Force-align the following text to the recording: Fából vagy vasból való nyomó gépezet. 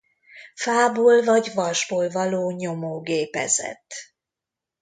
Fából 0.55 1.23
vagy 1.23 1.51
vasból 1.53 2.09
való 2.09 2.51
nyomó 2.51 3.01
gépezet. 3.01 3.93